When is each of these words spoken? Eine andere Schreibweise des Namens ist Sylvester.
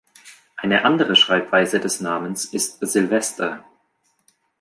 Eine 0.55 0.83
andere 0.83 1.15
Schreibweise 1.15 1.79
des 1.79 2.01
Namens 2.01 2.45
ist 2.45 2.79
Sylvester. 2.81 3.63